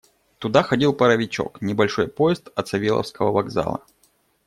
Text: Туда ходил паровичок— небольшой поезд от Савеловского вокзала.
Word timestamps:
Туда 0.39 0.63
ходил 0.63 0.95
паровичок— 0.95 1.61
небольшой 1.61 2.07
поезд 2.07 2.49
от 2.55 2.67
Савеловского 2.67 3.31
вокзала. 3.31 3.85